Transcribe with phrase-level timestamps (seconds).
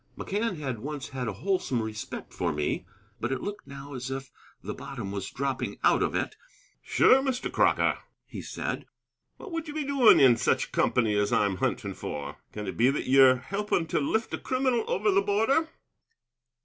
[0.17, 2.87] McCann had once had a wholesome respect for me.
[3.19, 4.31] But it looked now as if
[4.63, 6.35] the bottom was dropping out of it.
[6.81, 7.51] "Sure, Mr.
[7.51, 8.87] Crocker," he said,
[9.37, 12.37] "what would you be doing in such company as I'm hunting for?
[12.51, 15.69] Can it be that ye're helping to lift a criminal over the border?"